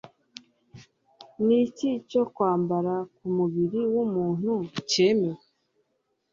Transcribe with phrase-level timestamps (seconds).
[1.45, 4.51] Niki cyo kwambara ku mubiri w'umuntu
[4.89, 5.41] cyemewe?